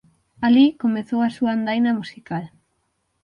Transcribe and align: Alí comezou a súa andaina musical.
Alí 0.45 0.65
comezou 0.83 1.19
a 1.23 1.33
súa 1.35 1.51
andaina 1.57 1.91
musical. 1.99 2.43